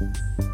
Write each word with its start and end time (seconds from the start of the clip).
you 0.00 0.47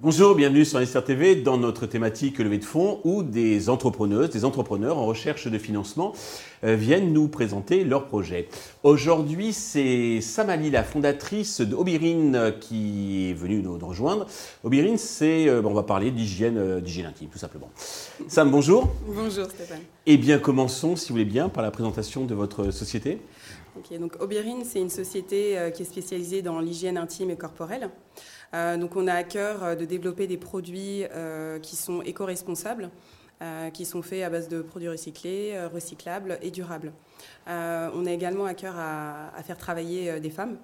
Bonjour, 0.00 0.34
bienvenue 0.34 0.64
sur 0.64 0.78
Investir 0.78 1.04
TV 1.04 1.36
dans 1.36 1.56
notre 1.56 1.86
thématique 1.86 2.40
levée 2.40 2.58
de 2.58 2.64
fonds 2.64 3.00
où 3.04 3.22
des 3.22 3.68
entrepreneuses, 3.68 4.28
des 4.28 4.44
entrepreneurs 4.44 4.98
en 4.98 5.06
recherche 5.06 5.46
de 5.46 5.56
financement 5.56 6.14
euh, 6.64 6.74
viennent 6.74 7.12
nous 7.12 7.28
présenter 7.28 7.84
leurs 7.84 8.06
projets. 8.06 8.48
Aujourd'hui, 8.82 9.52
c'est 9.52 10.20
Samali, 10.20 10.70
la 10.70 10.82
fondatrice 10.82 11.60
de 11.60 11.76
Obirine, 11.76 12.54
qui 12.60 13.30
est 13.30 13.34
venue 13.34 13.62
nous 13.62 13.78
rejoindre. 13.78 14.26
Obirine, 14.64 14.98
c'est, 14.98 15.48
euh, 15.48 15.62
on 15.64 15.74
va 15.74 15.84
parler 15.84 16.10
d'hygiène, 16.10 16.58
euh, 16.58 16.80
d'hygiène 16.80 17.06
intime, 17.06 17.28
tout 17.28 17.38
simplement. 17.38 17.70
Sam, 18.26 18.50
bonjour. 18.50 18.92
Bonjour 19.06 19.44
Stéphane. 19.44 19.82
Eh 20.06 20.16
bien, 20.16 20.40
commençons, 20.40 20.96
si 20.96 21.10
vous 21.10 21.14
voulez 21.14 21.24
bien, 21.24 21.48
par 21.48 21.62
la 21.62 21.70
présentation 21.70 22.24
de 22.24 22.34
votre 22.34 22.72
société. 22.72 23.20
Ok, 23.76 23.98
donc 23.98 24.16
Obirine, 24.20 24.64
c'est 24.64 24.80
une 24.80 24.90
société 24.90 25.58
qui 25.74 25.82
est 25.82 25.84
spécialisée 25.84 26.42
dans 26.42 26.60
l'hygiène 26.60 26.96
intime 26.96 27.30
et 27.30 27.36
corporelle. 27.36 27.90
Euh, 28.54 28.76
donc 28.76 28.96
on 28.96 29.06
a 29.06 29.14
à 29.14 29.24
cœur 29.24 29.64
euh, 29.64 29.74
de 29.74 29.84
développer 29.84 30.26
des 30.26 30.36
produits 30.36 31.04
euh, 31.12 31.58
qui 31.58 31.76
sont 31.76 32.02
éco-responsables. 32.02 32.90
qui 33.74 33.84
sont 33.84 34.00
faits 34.00 34.22
à 34.22 34.30
base 34.30 34.48
de 34.48 34.62
produits 34.62 34.88
recyclés, 34.88 35.66
recyclables 35.66 36.38
et 36.40 36.50
durables. 36.50 36.92
on 37.46 38.06
a 38.06 38.10
également 38.10 38.46
à 38.46 38.54
cœur 38.54 38.74
à, 38.78 39.42
faire 39.42 39.58
travailler 39.58 40.18
des 40.18 40.30
femmes. 40.30 40.56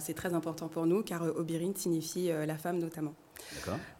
C'est 0.00 0.14
très 0.14 0.34
important 0.34 0.68
pour 0.68 0.86
nous 0.86 1.02
car 1.02 1.22
Obirine 1.22 1.74
signifie 1.74 2.28
la 2.28 2.56
femme 2.56 2.78
notamment. 2.78 3.14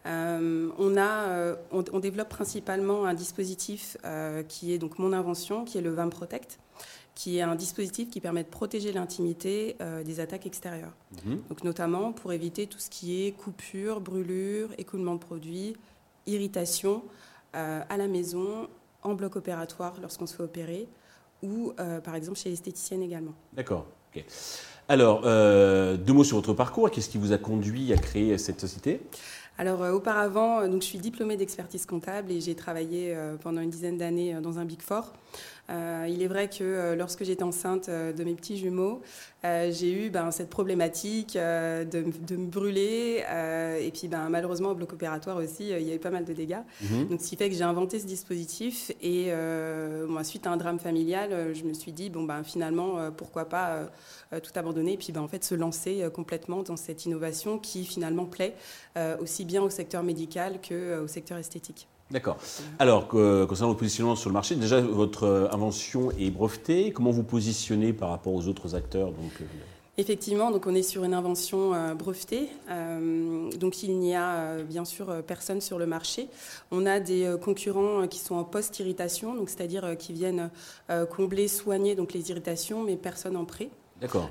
on, 0.05 0.97
a, 0.97 1.55
on, 1.71 1.99
développe 1.99 2.29
principalement 2.29 3.05
un 3.05 3.13
dispositif 3.13 3.97
qui 4.47 4.73
est 4.73 4.77
donc 4.77 4.97
mon 4.97 5.13
invention, 5.13 5.65
qui 5.65 5.77
est 5.77 5.81
le 5.81 5.91
VAM 5.91 6.09
Protect, 6.09 6.59
qui 7.15 7.37
est 7.37 7.41
un 7.41 7.55
dispositif 7.55 8.09
qui 8.09 8.19
permet 8.19 8.43
de 8.43 8.49
protéger 8.49 8.91
l'intimité 8.91 9.77
euh, 9.81 10.03
des 10.03 10.19
attaques 10.19 10.45
extérieures. 10.45 10.93
Mhm. 11.25 11.41
Donc 11.49 11.63
notamment 11.63 12.11
pour 12.11 12.33
éviter 12.33 12.67
tout 12.67 12.77
ce 12.79 12.89
qui 12.89 13.25
est 13.25 13.31
coupure, 13.31 14.01
brûlure, 14.01 14.69
écoulement 14.77 15.15
de 15.15 15.19
produits, 15.19 15.75
irritation 16.27 17.03
euh, 17.55 17.81
à 17.89 17.97
la 17.97 18.07
maison, 18.07 18.67
en 19.01 19.13
bloc 19.13 19.37
opératoire 19.37 19.95
lorsqu'on 20.01 20.27
se 20.27 20.35
fait 20.35 20.43
opérer, 20.43 20.87
ou 21.41 21.73
euh, 21.79 22.01
par 22.01 22.15
exemple 22.15 22.37
chez 22.37 22.49
l'esthéticienne 22.49 23.01
également. 23.01 23.33
D'accord. 23.53 23.87
Alors, 24.87 25.21
deux 25.21 26.13
mots 26.13 26.23
sur 26.23 26.37
votre 26.37 26.53
parcours. 26.53 26.91
Qu'est-ce 26.91 27.09
qui 27.09 27.17
vous 27.17 27.33
a 27.33 27.37
conduit 27.37 27.91
à 27.93 27.97
créer 27.97 28.37
cette 28.37 28.61
société? 28.61 29.01
Alors 29.57 29.81
auparavant, 29.93 30.67
donc, 30.67 30.81
je 30.81 30.87
suis 30.87 30.99
diplômée 30.99 31.37
d'expertise 31.37 31.85
comptable 31.85 32.31
et 32.31 32.41
j'ai 32.41 32.55
travaillé 32.55 33.17
pendant 33.41 33.61
une 33.61 33.69
dizaine 33.69 33.97
d'années 33.97 34.33
dans 34.41 34.59
un 34.59 34.65
Big 34.65 34.81
Four. 34.81 35.13
Euh, 35.69 36.07
il 36.07 36.21
est 36.21 36.27
vrai 36.27 36.47
que 36.47 36.57
euh, 36.61 36.95
lorsque 36.95 37.23
j'étais 37.23 37.43
enceinte 37.43 37.89
euh, 37.89 38.13
de 38.13 38.23
mes 38.23 38.35
petits 38.35 38.57
jumeaux, 38.57 39.01
j'ai 39.69 39.91
eu 39.91 40.09
ben, 40.09 40.31
cette 40.31 40.49
problématique 40.49 41.35
de, 41.35 42.35
me 42.35 42.47
brûler. 42.47 43.23
et 43.79 43.91
puis 43.91 44.07
ben, 44.07 44.27
malheureusement, 44.27 44.69
au 44.69 44.73
bloc 44.73 44.91
opératoire 44.93 45.37
aussi, 45.37 45.69
il 45.69 45.83
y 45.83 45.91
a 45.91 45.93
eu 45.93 45.99
pas 45.99 46.09
mal 46.09 46.25
de 46.25 46.33
dégâts. 46.33 46.63
Mhm. 46.81 47.09
Donc, 47.09 47.21
ce 47.21 47.29
qui 47.29 47.35
fait 47.35 47.47
que 47.47 47.55
j'ai 47.55 47.61
inventé 47.61 47.99
ce 47.99 48.07
dispositif. 48.07 48.91
Et 49.03 49.31
moi, 50.07 50.23
suite 50.23 50.47
à 50.47 50.51
un 50.51 50.57
drame 50.57 50.79
familial, 50.79 51.53
je 51.53 51.63
me 51.63 51.73
suis 51.73 51.91
dit, 51.91 52.09
bon, 52.09 52.23
ben, 52.23 52.43
finalement, 52.43 53.11
pourquoi 53.11 53.45
pas 53.45 53.87
tout 54.41 54.51
abandonner 54.55 54.93
et 54.93 54.97
puis 54.97 55.11
ben, 55.11 55.21
en 55.21 55.27
fait, 55.27 55.43
se 55.43 55.53
lancer 55.53 56.03
complètement 56.11 56.63
dans 56.63 56.75
cette 56.75 57.05
innovation 57.05 57.59
qui 57.59 57.85
finalement 57.85 58.25
plaît 58.25 58.55
aussi 59.19 59.44
bien 59.45 59.61
au 59.61 59.69
secteur 59.69 60.03
médical 60.03 60.59
qu'au 60.61 61.07
secteur 61.07 61.37
esthétique. 61.37 61.87
D'accord. 62.11 62.37
Alors, 62.77 63.07
concernant 63.07 63.69
votre 63.69 63.79
positionnement 63.79 64.15
sur 64.15 64.29
le 64.29 64.33
marché, 64.33 64.55
déjà, 64.55 64.79
votre 64.79 65.23
euh, 65.23 65.51
invention 65.51 66.11
est 66.11 66.29
brevetée. 66.29 66.91
Comment 66.91 67.09
vous 67.09 67.23
positionnez 67.23 67.93
par 67.93 68.09
rapport 68.09 68.33
aux 68.33 68.47
autres 68.47 68.75
acteurs 68.75 69.07
donc, 69.07 69.31
euh, 69.41 69.45
Effectivement, 69.97 70.51
donc 70.51 70.67
on 70.67 70.75
est 70.75 70.83
sur 70.83 71.03
une 71.03 71.13
invention 71.13 71.73
euh, 71.73 71.93
brevetée, 71.95 72.49
donc 73.57 73.81
il 73.81 73.97
n'y 73.97 74.13
a 74.13 74.57
bien 74.57 74.83
sûr 74.83 75.23
personne 75.25 75.61
sur 75.61 75.79
le 75.79 75.85
marché. 75.85 76.27
On 76.69 76.85
a 76.85 76.99
des 76.99 77.33
concurrents 77.41 78.05
qui 78.05 78.19
sont 78.19 78.35
en 78.35 78.43
post-irritation, 78.43 79.35
donc 79.35 79.49
c'est-à-dire 79.49 79.97
qui 79.97 80.11
viennent 80.11 80.49
combler, 81.09 81.47
soigner 81.47 81.95
donc 81.95 82.11
les 82.11 82.29
irritations, 82.29 82.83
mais 82.83 82.97
personne 82.97 83.37
en 83.37 83.45
prêt. 83.45 83.69
D'accord. 84.01 84.29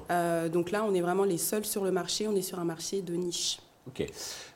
donc 0.52 0.70
là, 0.70 0.84
on 0.86 0.94
est 0.94 1.00
vraiment 1.00 1.24
les 1.24 1.38
seuls 1.38 1.64
sur 1.64 1.82
le 1.82 1.90
marché. 1.90 2.28
On 2.28 2.36
est 2.36 2.42
sur 2.42 2.58
un 2.58 2.64
marché 2.64 3.00
de 3.00 3.14
niche. 3.14 3.58
Ok. 3.86 4.06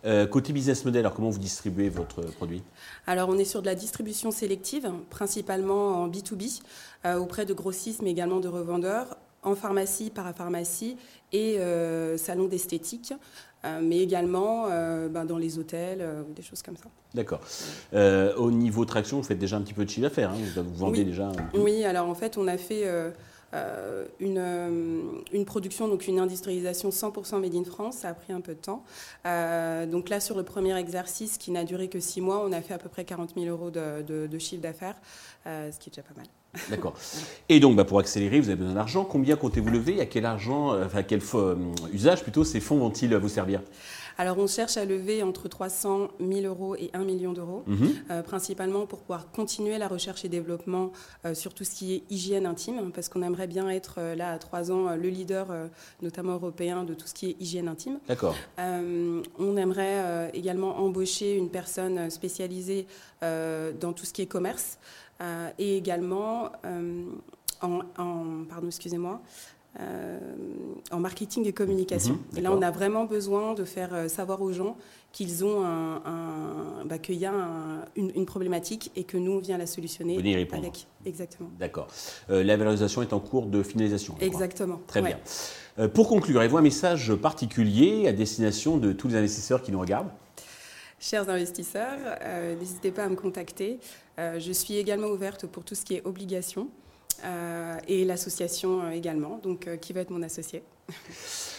Euh, 0.04 0.26
côté 0.26 0.52
business 0.52 0.84
model, 0.84 1.00
alors 1.00 1.14
comment 1.14 1.28
vous 1.28 1.38
distribuez 1.38 1.90
votre 1.90 2.22
produit? 2.22 2.62
Alors 3.06 3.28
on 3.28 3.36
est 3.36 3.44
sur 3.44 3.60
de 3.60 3.66
la 3.66 3.74
distribution 3.74 4.30
sélective, 4.30 4.90
principalement 5.10 6.02
en 6.02 6.08
B2B, 6.08 6.62
euh, 7.04 7.16
auprès 7.16 7.44
de 7.44 7.52
grossistes 7.52 8.00
mais 8.02 8.10
également 8.10 8.40
de 8.40 8.48
revendeurs, 8.48 9.18
en 9.42 9.54
pharmacie, 9.54 10.10
parapharmacie 10.10 10.96
et 11.32 11.58
euh, 11.58 12.16
salons 12.16 12.48
d'esthétique, 12.48 13.12
mais 13.82 13.98
également 13.98 14.68
ben, 14.68 15.24
dans 15.24 15.36
les 15.36 15.58
hôtels 15.58 16.06
ou 16.28 16.32
des 16.32 16.42
choses 16.42 16.62
comme 16.62 16.76
ça. 16.76 16.84
D'accord. 17.12 17.40
au 18.38 18.50
niveau 18.52 18.84
traction, 18.84 19.18
vous 19.18 19.24
faites 19.24 19.38
déjà 19.38 19.56
un 19.56 19.62
petit 19.62 19.74
peu 19.74 19.84
de 19.84 19.90
chiffre 19.90 20.02
d'affaires, 20.02 20.30
hein 20.30 20.38
vous, 20.56 20.74
vendez 20.74 21.04
déjà 21.04 21.32
Oui, 21.54 21.84
alors 21.84 22.08
en 22.08 22.14
fait 22.14 22.38
on 22.38 22.46
a 22.46 22.56
fait 22.56 22.84
euh, 23.54 24.04
une, 24.20 24.36
euh, 24.38 25.02
une, 25.32 25.44
production, 25.46 25.88
donc 25.88 26.06
une 26.06 26.18
industrialisation 26.18 26.90
100% 26.90 27.40
made 27.40 27.54
in 27.54 27.64
France. 27.64 27.98
Ça 27.98 28.08
a 28.08 28.14
pris 28.14 28.32
un 28.32 28.40
peu 28.40 28.54
de 28.54 28.60
temps. 28.60 28.84
Euh, 29.26 29.86
donc 29.86 30.10
là, 30.10 30.20
sur 30.20 30.36
le 30.36 30.42
premier 30.42 30.76
exercice, 30.76 31.38
qui 31.38 31.50
n'a 31.50 31.64
duré 31.64 31.88
que 31.88 32.00
six 32.00 32.20
mois, 32.20 32.44
on 32.46 32.52
a 32.52 32.60
fait 32.60 32.74
à 32.74 32.78
peu 32.78 32.88
près 32.88 33.04
40 33.04 33.34
000 33.36 33.46
euros 33.46 33.70
de, 33.70 34.38
chiffre 34.38 34.62
d'affaires, 34.62 34.96
ce 35.46 35.78
qui 35.78 35.88
est 35.88 35.92
déjà 35.92 36.02
pas 36.02 36.14
mal. 36.16 36.26
D'accord. 36.70 36.94
Et 37.48 37.60
donc, 37.60 37.76
bah, 37.76 37.84
pour 37.84 37.98
accélérer, 37.98 38.40
vous 38.40 38.48
avez 38.48 38.58
besoin 38.58 38.74
d'argent. 38.74 39.04
Combien 39.04 39.36
comptez-vous 39.36 39.70
lever? 39.70 40.00
À 40.00 40.06
quel 40.06 40.26
argent, 40.26 40.78
enfin, 40.82 41.02
quel 41.02 41.20
usage 41.92 42.22
plutôt 42.22 42.44
ces 42.44 42.60
fonds 42.60 42.78
vont-ils 42.78 43.14
vous 43.16 43.28
servir? 43.28 43.62
Alors, 44.20 44.36
on 44.38 44.48
cherche 44.48 44.76
à 44.76 44.84
lever 44.84 45.22
entre 45.22 45.46
300 45.46 46.08
000 46.18 46.40
euros 46.40 46.74
et 46.74 46.90
1 46.92 47.04
million 47.04 47.32
d'euros, 47.32 47.62
mhm. 47.68 47.94
euh, 48.10 48.22
principalement 48.22 48.84
pour 48.84 48.98
pouvoir 48.98 49.30
continuer 49.30 49.78
la 49.78 49.86
recherche 49.86 50.24
et 50.24 50.28
développement 50.28 50.90
euh, 51.24 51.34
sur 51.34 51.54
tout 51.54 51.62
ce 51.62 51.70
qui 51.70 51.94
est 51.94 52.02
hygiène 52.10 52.44
intime, 52.44 52.90
parce 52.92 53.08
qu'on 53.08 53.22
aimerait 53.22 53.46
bien 53.46 53.68
être 53.70 53.94
euh, 53.98 54.16
là 54.16 54.32
à 54.32 54.38
trois 54.38 54.72
ans 54.72 54.96
le 54.96 55.08
leader, 55.08 55.46
notamment 56.02 56.32
européen, 56.32 56.82
de 56.82 56.94
tout 56.94 57.06
ce 57.06 57.14
qui 57.14 57.30
est 57.30 57.36
hygiène 57.40 57.68
intime. 57.68 58.00
D'accord. 58.08 58.34
on 58.58 59.56
aimerait 59.56 60.30
également 60.34 60.78
embaucher 60.78 61.36
une 61.36 61.50
personne 61.50 62.10
spécialisée 62.10 62.86
dans 63.22 63.92
tout 63.94 64.04
ce 64.04 64.12
qui 64.12 64.22
est 64.22 64.26
commerce 64.26 64.78
et 65.58 65.76
également 65.76 66.50
en, 67.60 67.80
en, 67.96 68.44
pardon, 68.48 68.66
excusez-moi, 68.66 69.20
en 70.90 71.00
marketing 71.00 71.46
et 71.46 71.52
communication. 71.52 72.14
Mhm, 72.14 72.38
et 72.38 72.40
là, 72.40 72.52
on 72.52 72.62
a 72.62 72.70
vraiment 72.70 73.04
besoin 73.04 73.54
de 73.54 73.64
faire 73.64 73.92
euh, 73.92 74.08
savoir 74.08 74.42
aux 74.42 74.52
gens 74.52 74.76
qu'ils 75.12 75.44
ont 75.44 75.64
un, 75.64 76.84
bah, 76.84 76.98
qu'il 76.98 77.16
y 77.16 77.26
a 77.26 77.32
une, 77.96 78.26
problématique 78.26 78.90
et 78.94 79.04
que 79.04 79.16
nous 79.16 79.32
on 79.32 79.38
vient 79.38 79.56
la 79.56 79.66
solutionner 79.66 80.18
avec 80.52 80.86
exactement. 81.06 81.50
D'accord. 81.58 81.88
Euh, 82.28 82.44
la 82.44 82.56
valorisation 82.58 83.00
est 83.00 83.14
en 83.14 83.18
cours 83.18 83.46
de 83.46 83.62
finalisation. 83.62 84.16
Exactement. 84.20 84.80
Très 84.86 85.00
bien. 85.00 85.18
pour 85.88 86.08
conclure, 86.08 86.40
avez-vous 86.40 86.58
un 86.58 86.62
message 86.62 87.14
particulier 87.14 88.06
à 88.06 88.12
destination 88.12 88.76
de 88.76 88.92
tous 88.92 89.08
les 89.08 89.16
investisseurs 89.16 89.62
qui 89.62 89.72
nous 89.72 89.80
regardent? 89.80 90.10
Chers 91.00 91.30
investisseurs, 91.30 91.98
n'hésitez 92.58 92.90
pas 92.90 93.04
à 93.04 93.08
me 93.08 93.16
contacter. 93.16 93.78
je 94.18 94.52
suis 94.52 94.76
également 94.76 95.08
ouverte 95.08 95.46
pour 95.46 95.64
tout 95.64 95.74
ce 95.74 95.84
qui 95.84 95.94
est 95.94 96.04
obligation. 96.04 96.68
Euh, 97.24 97.78
et 97.88 98.04
l'association 98.04 98.82
euh, 98.82 98.90
également, 98.90 99.40
donc 99.42 99.66
euh, 99.66 99.76
qui 99.76 99.92
va 99.92 100.00
être 100.00 100.10
mon 100.10 100.22
associé? 100.22 100.62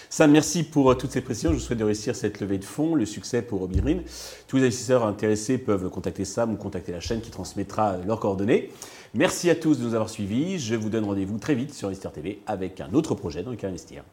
Sam, 0.09 0.31
merci 0.31 0.63
pour 0.63 0.97
toutes 0.97 1.11
ces 1.11 1.21
précisions. 1.21 1.51
Je 1.51 1.55
vous 1.55 1.61
souhaite 1.61 1.79
de 1.79 1.83
réussir 1.83 2.15
cette 2.15 2.39
levée 2.39 2.57
de 2.57 2.65
fonds, 2.65 2.95
le 2.95 3.05
succès 3.05 3.41
pour 3.41 3.61
Obirine. 3.61 4.01
Tous 4.47 4.57
les 4.57 4.63
investisseurs 4.63 5.05
intéressés 5.05 5.57
peuvent 5.57 5.89
contacter 5.89 6.25
Sam 6.25 6.53
ou 6.53 6.55
contacter 6.55 6.91
la 6.91 6.99
chaîne 6.99 7.21
qui 7.21 7.29
transmettra 7.29 7.97
leurs 8.07 8.19
coordonnées. 8.19 8.71
Merci 9.13 9.49
à 9.49 9.55
tous 9.55 9.77
de 9.79 9.83
nous 9.83 9.93
avoir 9.93 10.09
suivis. 10.09 10.57
Je 10.59 10.75
vous 10.75 10.89
donne 10.89 11.05
rendez-vous 11.05 11.37
très 11.37 11.55
vite 11.55 11.73
sur 11.73 11.87
Investir 11.89 12.11
TV 12.11 12.41
avec 12.47 12.81
un 12.81 12.93
autre 12.93 13.13
projet 13.13 13.43
dans 13.43 13.51
lequel 13.51 13.69
investir. 13.69 14.03